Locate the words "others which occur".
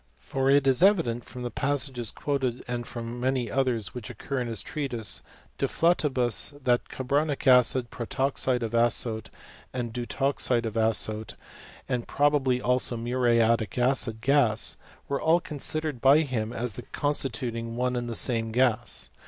3.51-4.39